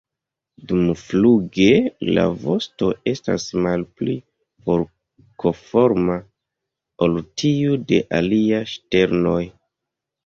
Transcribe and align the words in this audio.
Dumfluge 0.69 1.67
la 2.17 2.23
vosto 2.45 2.89
estas 3.11 3.45
malpli 3.67 4.17
forkoforma 4.65 6.19
ol 7.09 7.23
tiu 7.43 7.81
de 7.93 8.05
aliaj 8.23 8.67
ŝternoj. 8.77 9.41